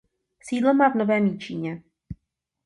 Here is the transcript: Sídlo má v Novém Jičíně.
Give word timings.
Sídlo 0.41 0.73
má 0.73 0.89
v 0.89 0.95
Novém 0.95 1.27
Jičíně. 1.27 1.83